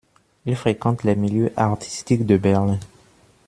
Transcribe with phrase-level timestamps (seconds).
[0.47, 2.79] Il fréquente les milieux artistiques de Berlin.